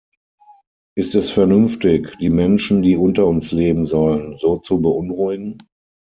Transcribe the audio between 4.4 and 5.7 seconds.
zu beunruhigen?